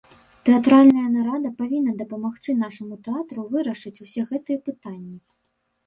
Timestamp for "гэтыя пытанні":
4.35-5.17